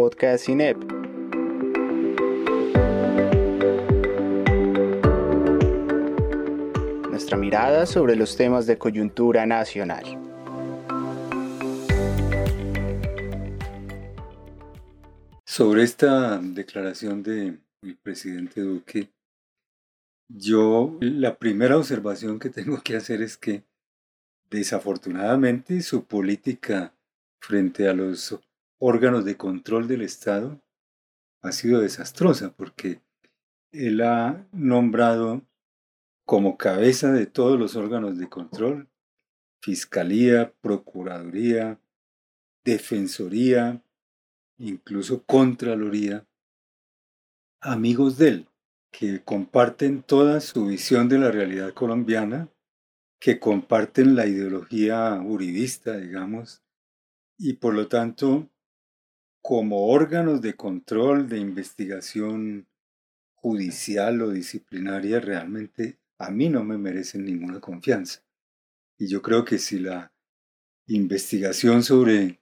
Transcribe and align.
podcast 0.00 0.46
CINEP. 0.46 0.78
Nuestra 7.10 7.36
mirada 7.36 7.84
sobre 7.84 8.16
los 8.16 8.34
temas 8.34 8.66
de 8.66 8.78
coyuntura 8.78 9.44
nacional. 9.44 10.04
Sobre 15.44 15.82
esta 15.82 16.38
declaración 16.38 17.22
del 17.22 17.60
presidente 18.02 18.62
Duque, 18.62 19.10
yo 20.30 20.96
la 21.00 21.36
primera 21.36 21.76
observación 21.76 22.38
que 22.38 22.48
tengo 22.48 22.80
que 22.82 22.96
hacer 22.96 23.20
es 23.20 23.36
que 23.36 23.64
desafortunadamente 24.48 25.82
su 25.82 26.04
política 26.06 26.94
frente 27.42 27.86
a 27.86 27.92
los 27.92 28.40
órganos 28.80 29.24
de 29.24 29.36
control 29.36 29.86
del 29.86 30.02
Estado 30.02 30.60
ha 31.42 31.52
sido 31.52 31.80
desastrosa 31.80 32.52
porque 32.52 33.02
él 33.72 34.00
ha 34.00 34.48
nombrado 34.52 35.42
como 36.24 36.56
cabeza 36.56 37.12
de 37.12 37.26
todos 37.26 37.58
los 37.58 37.76
órganos 37.76 38.18
de 38.18 38.28
control, 38.28 38.88
Fiscalía, 39.62 40.54
Procuraduría, 40.60 41.80
Defensoría, 42.64 43.82
incluso 44.58 45.24
Contraloría, 45.24 46.26
amigos 47.60 48.16
de 48.16 48.28
él, 48.28 48.48
que 48.90 49.22
comparten 49.22 50.02
toda 50.02 50.40
su 50.40 50.66
visión 50.66 51.08
de 51.08 51.18
la 51.18 51.30
realidad 51.30 51.74
colombiana, 51.74 52.48
que 53.20 53.38
comparten 53.38 54.16
la 54.16 54.26
ideología 54.26 55.20
uribista, 55.22 55.98
digamos, 55.98 56.62
y 57.38 57.54
por 57.54 57.74
lo 57.74 57.88
tanto, 57.88 58.48
como 59.42 59.88
órganos 59.88 60.40
de 60.40 60.54
control, 60.54 61.28
de 61.28 61.38
investigación 61.38 62.66
judicial 63.34 64.20
o 64.22 64.30
disciplinaria, 64.30 65.20
realmente 65.20 65.98
a 66.18 66.30
mí 66.30 66.48
no 66.48 66.62
me 66.62 66.76
merecen 66.76 67.24
ninguna 67.24 67.60
confianza. 67.60 68.22
Y 68.98 69.08
yo 69.08 69.22
creo 69.22 69.44
que 69.44 69.58
si 69.58 69.78
la 69.78 70.12
investigación 70.86 71.82
sobre 71.82 72.40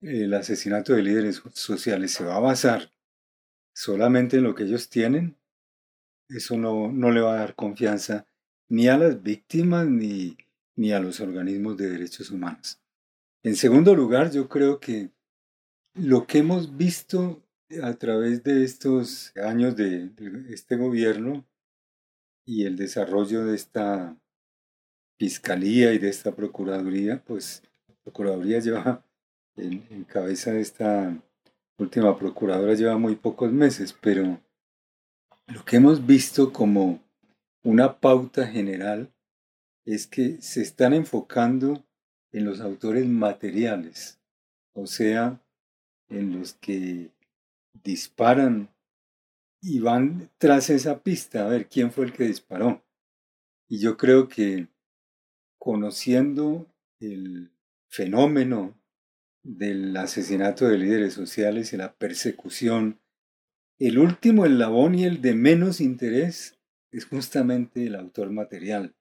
el 0.00 0.34
asesinato 0.34 0.94
de 0.94 1.02
líderes 1.02 1.42
sociales 1.54 2.12
se 2.12 2.24
va 2.24 2.36
a 2.36 2.40
basar 2.40 2.90
solamente 3.72 4.38
en 4.38 4.44
lo 4.44 4.54
que 4.54 4.64
ellos 4.64 4.88
tienen, 4.88 5.36
eso 6.28 6.56
no, 6.56 6.90
no 6.90 7.12
le 7.12 7.20
va 7.20 7.34
a 7.34 7.38
dar 7.40 7.54
confianza 7.54 8.26
ni 8.68 8.88
a 8.88 8.98
las 8.98 9.22
víctimas 9.22 9.86
ni, 9.86 10.36
ni 10.74 10.92
a 10.92 10.98
los 10.98 11.20
organismos 11.20 11.76
de 11.76 11.90
derechos 11.90 12.30
humanos. 12.30 12.80
En 13.44 13.54
segundo 13.54 13.94
lugar, 13.94 14.32
yo 14.32 14.48
creo 14.48 14.80
que 14.80 15.10
lo 15.96 16.26
que 16.26 16.38
hemos 16.38 16.76
visto 16.76 17.42
a 17.82 17.94
través 17.94 18.44
de 18.44 18.64
estos 18.64 19.32
años 19.36 19.76
de, 19.76 20.10
este 20.50 20.76
gobierno 20.76 21.44
y 22.44 22.64
el 22.64 22.76
desarrollo 22.76 23.44
de 23.44 23.56
esta 23.56 24.16
fiscalía 25.18 25.92
y 25.94 25.98
de 25.98 26.10
esta 26.10 26.34
procuraduría, 26.34 27.22
pues 27.24 27.62
la 27.88 27.94
procuraduría 28.04 28.60
lleva 28.60 29.04
en, 29.56 29.84
en 29.90 30.04
cabeza 30.04 30.52
de 30.52 30.60
esta 30.60 31.16
última 31.78 32.16
procuradora 32.16 32.74
lleva 32.74 32.98
muy 32.98 33.16
pocos 33.16 33.52
meses, 33.52 33.94
pero 34.00 34.40
lo 35.46 35.64
que 35.64 35.76
hemos 35.76 36.06
visto 36.06 36.52
como 36.52 37.02
una 37.64 37.98
pauta 37.98 38.46
general 38.46 39.12
es 39.84 40.06
que 40.06 40.40
se 40.40 40.62
están 40.62 40.92
enfocando 40.92 41.84
en 42.32 42.44
los 42.44 42.60
autores 42.60 43.06
materiales, 43.06 44.20
o 44.74 44.86
sea, 44.86 45.40
en 46.08 46.38
los 46.38 46.54
que 46.54 47.10
disparan 47.82 48.70
y 49.60 49.80
van 49.80 50.30
tras 50.38 50.70
esa 50.70 51.02
pista 51.02 51.44
a 51.44 51.48
ver 51.48 51.68
quién 51.68 51.90
fue 51.90 52.04
el 52.06 52.12
que 52.12 52.24
disparó. 52.24 52.84
Y 53.68 53.80
yo 53.80 53.96
creo 53.96 54.28
que 54.28 54.68
conociendo 55.58 56.66
el 57.00 57.50
fenómeno 57.88 58.80
del 59.42 59.96
asesinato 59.96 60.66
de 60.66 60.78
líderes 60.78 61.14
sociales 61.14 61.72
y 61.72 61.76
la 61.76 61.94
persecución 61.94 63.00
el 63.78 63.98
último 63.98 64.46
eslabón 64.46 64.94
y 64.94 65.04
el 65.04 65.20
de 65.20 65.34
menos 65.34 65.82
interés 65.82 66.58
es 66.92 67.04
justamente 67.04 67.86
el 67.86 67.94
autor 67.94 68.30
material. 68.30 68.96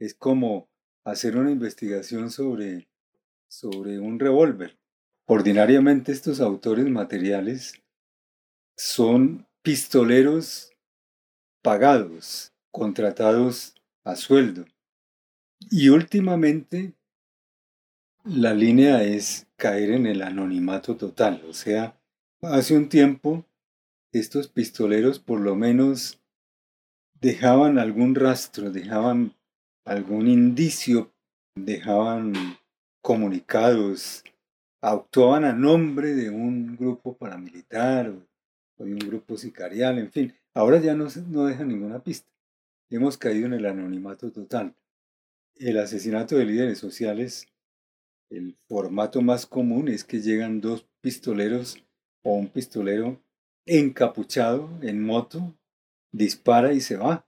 Es 0.00 0.14
como 0.14 0.68
hacer 1.04 1.36
una 1.36 1.52
investigación 1.52 2.32
sobre, 2.32 2.88
sobre 3.46 4.00
un 4.00 4.18
revólver. 4.18 4.80
Ordinariamente 5.26 6.12
estos 6.12 6.40
autores 6.40 6.86
materiales 6.86 7.82
son 8.76 9.46
pistoleros 9.62 10.70
pagados, 11.62 12.52
contratados 12.70 13.74
a 14.04 14.16
sueldo. 14.16 14.66
Y 15.70 15.88
últimamente 15.88 16.92
la 18.24 18.52
línea 18.52 19.02
es 19.02 19.46
caer 19.56 19.92
en 19.92 20.06
el 20.06 20.20
anonimato 20.22 20.96
total. 20.96 21.42
O 21.48 21.54
sea, 21.54 21.98
hace 22.42 22.76
un 22.76 22.88
tiempo 22.88 23.46
estos 24.12 24.48
pistoleros 24.48 25.18
por 25.18 25.40
lo 25.40 25.54
menos 25.54 26.20
dejaban 27.20 27.78
algún 27.78 28.14
rastro, 28.14 28.70
dejaban 28.70 29.34
algún 29.86 30.28
indicio, 30.28 31.12
dejaban 31.54 32.34
comunicados, 33.02 34.22
actuaban 34.84 35.44
a 35.44 35.54
nombre 35.54 36.14
de 36.14 36.28
un 36.28 36.76
grupo 36.76 37.16
paramilitar 37.16 38.10
o, 38.10 38.26
de 38.84 38.92
un 38.92 38.98
grupo 38.98 39.38
sicarial, 39.38 39.98
en 39.98 40.12
fin. 40.12 40.34
Ahora 40.52 40.78
ya 40.78 40.94
no, 40.94 41.08
no 41.28 41.46
dejan 41.46 41.68
ninguna 41.68 42.02
pista. 42.02 42.28
Hemos 42.90 43.16
caído 43.16 43.46
en 43.46 43.54
el 43.54 43.64
anonimato 43.64 44.30
total. 44.30 44.74
El 45.56 45.78
asesinato 45.78 46.36
de 46.36 46.44
líderes 46.44 46.78
sociales, 46.78 47.46
el 48.28 48.56
formato 48.68 49.22
más 49.22 49.46
común 49.46 49.88
es 49.88 50.04
que 50.04 50.20
llegan 50.20 50.60
dos 50.60 50.86
pistoleros 51.00 51.82
o 52.22 52.34
un 52.34 52.48
pistolero 52.48 53.22
encapuchado 53.64 54.68
en 54.82 55.02
moto, 55.02 55.56
dispara 56.12 56.74
y 56.74 56.80
se 56.80 56.96
va. 56.96 57.26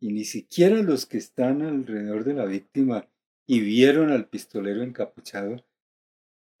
Y 0.00 0.12
ni 0.12 0.24
siquiera 0.24 0.82
los 0.82 1.06
que 1.06 1.18
están 1.18 1.62
alrededor 1.62 2.24
de 2.24 2.34
la 2.34 2.46
víctima 2.46 3.08
y 3.46 3.60
vieron 3.60 4.10
al 4.10 4.26
pistolero 4.26 4.82
encapuchado 4.82 5.62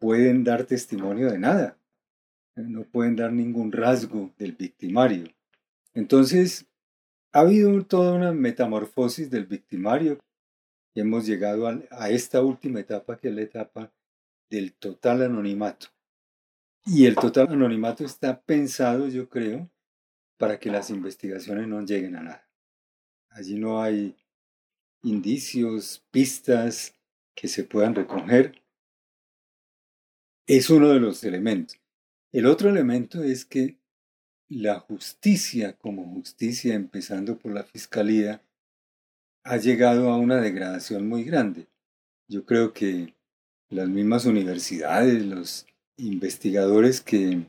pueden 0.00 0.42
dar 0.42 0.64
testimonio 0.64 1.30
de 1.30 1.38
nada. 1.38 1.78
No 2.56 2.82
pueden 2.82 3.14
dar 3.14 3.32
ningún 3.32 3.70
rasgo 3.70 4.32
del 4.36 4.52
victimario. 4.52 5.28
Entonces, 5.94 6.66
ha 7.32 7.40
habido 7.40 7.84
toda 7.84 8.14
una 8.14 8.32
metamorfosis 8.32 9.30
del 9.30 9.46
victimario 9.46 10.18
y 10.94 11.00
hemos 11.00 11.26
llegado 11.26 11.68
a 11.90 12.10
esta 12.10 12.42
última 12.42 12.80
etapa 12.80 13.18
que 13.18 13.28
es 13.28 13.34
la 13.34 13.42
etapa 13.42 13.92
del 14.50 14.72
total 14.74 15.22
anonimato. 15.22 15.86
Y 16.84 17.06
el 17.06 17.14
total 17.14 17.48
anonimato 17.50 18.04
está 18.04 18.40
pensado, 18.40 19.06
yo 19.06 19.28
creo, 19.28 19.70
para 20.38 20.58
que 20.58 20.70
las 20.70 20.90
investigaciones 20.90 21.68
no 21.68 21.82
lleguen 21.82 22.16
a 22.16 22.22
nada. 22.22 22.48
Allí 23.28 23.58
no 23.58 23.80
hay 23.80 24.16
indicios, 25.02 26.04
pistas 26.10 26.94
que 27.34 27.46
se 27.46 27.62
puedan 27.62 27.94
recoger. 27.94 28.59
Es 30.52 30.68
uno 30.68 30.88
de 30.88 30.98
los 30.98 31.22
elementos. 31.22 31.78
El 32.32 32.46
otro 32.46 32.70
elemento 32.70 33.22
es 33.22 33.44
que 33.44 33.78
la 34.48 34.80
justicia 34.80 35.74
como 35.74 36.12
justicia, 36.12 36.74
empezando 36.74 37.38
por 37.38 37.54
la 37.54 37.62
fiscalía, 37.62 38.42
ha 39.44 39.58
llegado 39.58 40.10
a 40.10 40.16
una 40.16 40.40
degradación 40.40 41.08
muy 41.08 41.22
grande. 41.22 41.68
Yo 42.26 42.46
creo 42.46 42.72
que 42.72 43.14
las 43.68 43.88
mismas 43.88 44.26
universidades, 44.26 45.24
los 45.24 45.66
investigadores 45.98 47.00
que 47.00 47.46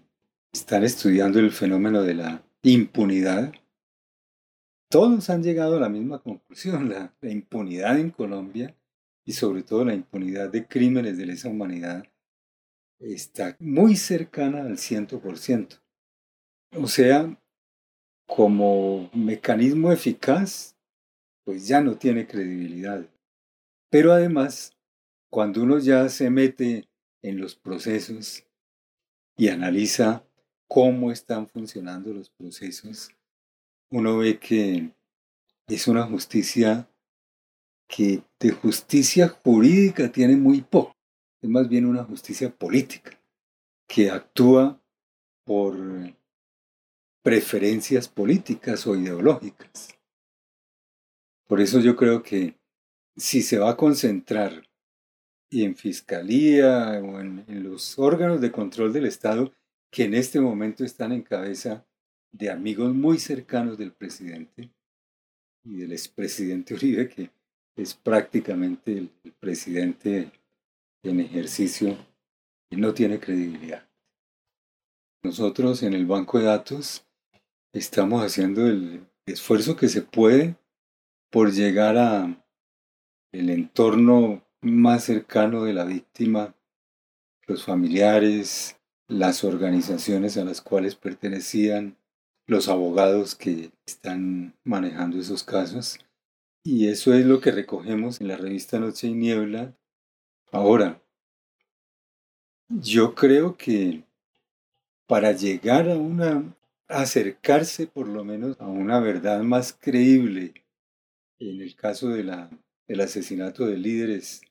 están 0.53 0.83
estudiando 0.83 1.39
el 1.39 1.49
fenómeno 1.49 2.03
de 2.03 2.13
la 2.13 2.43
impunidad, 2.61 3.51
todos 4.89 5.27
han 5.31 5.41
llegado 5.41 5.77
a 5.77 5.79
la 5.79 5.89
misma 5.89 6.19
conclusión, 6.21 6.89
la, 6.89 7.11
impunidad 7.23 7.97
en 7.97 8.11
Colombia 8.11 8.75
y 9.25 9.33
sobre 9.33 9.63
todo 9.63 9.85
la 9.85 9.95
impunidad 9.95 10.51
de 10.51 10.67
crímenes 10.67 11.17
de 11.17 11.25
lesa 11.25 11.49
humanidad 11.49 12.05
está 13.01 13.55
muy 13.59 13.95
cercana 13.95 14.61
al 14.61 14.77
100%. 14.77 15.81
O 16.77 16.87
sea, 16.87 17.37
como 18.27 19.09
mecanismo 19.13 19.91
eficaz, 19.91 20.75
pues 21.43 21.67
ya 21.67 21.81
no 21.81 21.97
tiene 21.97 22.27
credibilidad. 22.27 23.05
Pero 23.89 24.13
además, 24.13 24.71
cuando 25.29 25.63
uno 25.63 25.79
ya 25.79 26.07
se 26.09 26.29
mete 26.29 26.87
en 27.21 27.39
los 27.39 27.55
procesos 27.55 28.45
y 29.35 29.49
analiza 29.49 30.23
cómo 30.67 31.11
están 31.11 31.47
funcionando 31.47 32.13
los 32.13 32.29
procesos, 32.29 33.09
uno 33.89 34.17
ve 34.17 34.39
que 34.39 34.91
es 35.67 35.87
una 35.87 36.03
justicia 36.03 36.87
que 37.87 38.23
de 38.39 38.51
justicia 38.51 39.27
jurídica 39.27 40.09
tiene 40.11 40.37
muy 40.37 40.61
poco. 40.61 40.95
Es 41.41 41.49
más 41.49 41.67
bien 41.67 41.85
una 41.85 42.03
justicia 42.03 42.49
política, 42.49 43.19
que 43.87 44.09
actúa 44.09 44.79
por 45.43 45.75
preferencias 47.23 48.07
políticas 48.07 48.85
o 48.87 48.95
ideológicas. 48.95 49.89
Por 51.47 51.59
eso 51.59 51.79
yo 51.79 51.95
creo 51.95 52.23
que 52.23 52.55
si 53.15 53.41
se 53.41 53.59
va 53.59 53.71
a 53.71 53.77
concentrar 53.77 54.63
en 55.51 55.75
fiscalía 55.75 57.01
o 57.03 57.19
en, 57.19 57.43
los 57.63 57.99
órganos 57.99 58.39
de 58.39 58.51
control 58.51 58.93
del 58.93 59.05
Estado 59.05 59.53
que 59.91 60.05
en 60.05 60.13
este 60.13 60.39
momento 60.39 60.85
están 60.85 61.11
en 61.11 61.21
cabeza 61.21 61.85
de 62.31 62.49
amigos 62.49 62.93
muy 62.93 63.19
cercanos 63.19 63.77
del 63.77 63.91
presidente 63.91 64.71
y 65.65 65.75
del 65.75 65.91
expresidente 65.91 66.73
Uribe, 66.75 67.09
que 67.09 67.29
es 67.75 67.93
prácticamente 67.93 68.97
el, 68.97 69.09
presidente 69.39 70.31
en 71.03 71.19
ejercicio 71.19 71.97
y 72.69 72.77
no 72.77 72.93
tiene 72.93 73.19
credibilidad. 73.19 73.87
Nosotros 75.23 75.83
en 75.83 75.93
el 75.93 76.05
banco 76.05 76.39
de 76.39 76.45
datos 76.45 77.05
estamos 77.73 78.23
haciendo 78.23 78.67
el 78.67 79.05
esfuerzo 79.25 79.75
que 79.75 79.87
se 79.87 80.01
puede 80.01 80.55
por 81.29 81.51
llegar 81.51 81.97
a 81.97 82.43
el 83.31 83.49
entorno 83.49 84.43
más 84.61 85.05
cercano 85.05 85.63
de 85.63 85.73
la 85.73 85.85
víctima, 85.85 86.55
los 87.47 87.63
familiares, 87.63 88.77
las 89.07 89.43
organizaciones 89.43 90.37
a 90.37 90.45
las 90.45 90.61
cuales 90.61 90.95
pertenecían, 90.95 91.97
los 92.47 92.67
abogados 92.67 93.35
que 93.35 93.71
están 93.85 94.55
manejando 94.63 95.19
esos 95.19 95.43
casos. 95.43 95.99
Y 96.63 96.87
eso 96.87 97.13
es 97.13 97.25
lo 97.25 97.41
que 97.41 97.51
recogemos 97.51 98.21
en 98.21 98.27
la 98.27 98.37
revista 98.37 98.79
Noche 98.79 99.07
y 99.07 99.13
Niebla. 99.13 99.75
Ahora, 100.51 101.01
yo 102.67 103.15
creo 103.15 103.55
que 103.55 104.03
para 105.07 105.31
llegar 105.31 105.89
a 105.89 105.95
una, 105.95 106.53
acercarse 106.89 107.87
por 107.87 108.09
lo 108.09 108.25
menos 108.25 108.59
a 108.59 108.67
una 108.67 108.99
verdad 108.99 109.43
más 109.43 109.71
creíble 109.71 110.53
en 111.39 111.61
el 111.61 111.73
caso 111.75 112.09
de 112.09 112.25
la, 112.25 112.49
del 112.85 112.99
asesinato 112.99 113.65
de 113.65 113.77
líderes 113.77 114.41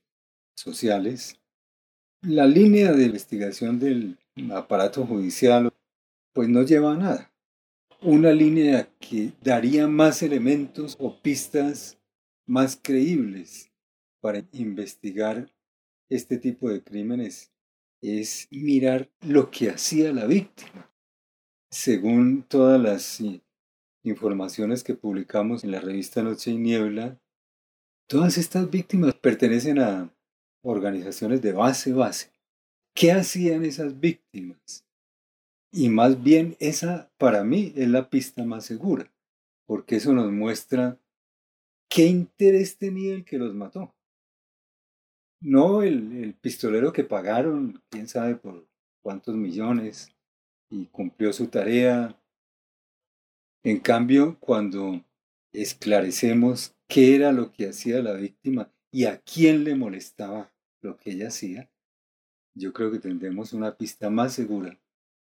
sociales, 0.57 1.39
la 2.23 2.47
línea 2.47 2.93
de 2.93 3.05
investigación 3.05 3.79
del 3.79 4.19
aparato 4.53 5.05
judicial 5.05 5.71
pues 6.33 6.49
no 6.49 6.63
lleva 6.63 6.93
a 6.93 6.97
nada. 6.97 7.33
Una 8.01 8.33
línea 8.33 8.89
que 8.99 9.33
daría 9.43 9.87
más 9.87 10.23
elementos 10.23 10.97
o 10.99 11.21
pistas 11.21 11.99
más 12.47 12.79
creíbles 12.83 13.71
para 14.21 14.43
investigar 14.53 15.47
este 16.11 16.39
tipo 16.39 16.69
de 16.69 16.83
crímenes 16.83 17.53
es 18.03 18.49
mirar 18.51 19.11
lo 19.21 19.51
que 19.51 19.71
hacía 19.71 20.13
la 20.13 20.27
víctima. 20.27 20.93
Según 21.71 22.43
todas 22.43 22.81
las 22.81 23.23
informaciones 24.03 24.83
que 24.83 24.95
publicamos 24.95 25.63
en 25.63 25.71
la 25.71 25.81
revista 25.81 26.23
Noche 26.23 26.51
y 26.51 26.59
Niebla, 26.59 27.21
todas 28.09 28.39
estas 28.39 28.69
víctimas 28.71 29.15
pertenecen 29.15 29.79
a 29.79 30.13
organizaciones 30.63 31.41
de 31.43 31.53
base 31.53 31.93
base. 31.93 32.33
¿Qué 32.95 33.13
hacían 33.13 33.65
esas 33.65 34.01
víctimas? 34.01 34.85
Y 35.73 35.89
más 35.89 36.21
bien 36.21 36.57
esa 36.59 37.13
para 37.19 37.45
mí 37.45 37.73
es 37.77 37.89
la 37.89 38.11
pista 38.11 38.45
más 38.45 38.67
segura, 38.67 39.13
porque 39.65 39.97
eso 39.97 40.13
nos 40.13 40.33
muestra 40.33 40.99
qué 41.89 42.07
interés 42.07 42.77
tenía 42.77 43.15
el 43.15 43.25
que 43.25 43.39
los 43.39 43.55
mató. 43.55 43.95
No 45.41 45.83
el, 45.83 46.35
pistolero 46.41 46.93
que 46.93 47.05
pagaron, 47.05 47.83
quién 47.89 48.09
sabe 48.09 48.37
por 48.37 48.67
cuántos 49.03 49.35
millones, 49.35 50.15
y 50.69 50.87
cumplió 50.87 51.33
su 51.33 51.49
tarea. 51.49 52.17
En 53.63 53.81
cambio, 53.81 54.39
cuando 54.39 55.03
esclarecemos 55.53 56.75
qué 56.87 57.17
era 57.17 57.33
lo 57.33 57.53
que 57.53 57.69
hacía 57.69 58.03
la 58.03 58.13
víctima 58.13 58.71
y 58.91 59.07
a 59.07 59.19
quién 59.21 59.65
le 59.65 59.75
molestaba 59.75 60.53
lo 60.83 60.97
que 60.97 61.13
ella 61.13 61.29
hacía, 61.29 61.71
yo 62.55 62.73
creo 62.73 62.91
que 62.91 62.99
tendremos 62.99 63.53
una 63.53 63.77
pista 63.77 64.11
más 64.11 64.35
segura 64.35 64.79